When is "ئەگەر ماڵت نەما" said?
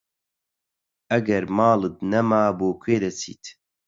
1.11-2.43